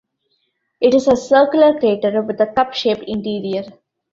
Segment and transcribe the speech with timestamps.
[0.79, 3.65] It is a circular crater with a cup-shaped interior.